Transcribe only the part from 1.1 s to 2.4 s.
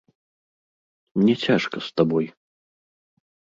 Мне цяжка з табой.